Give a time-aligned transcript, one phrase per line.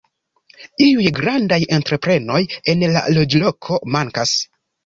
[0.85, 2.41] Iuj grandaj entreprenoj
[2.75, 4.37] en la loĝloko mankas.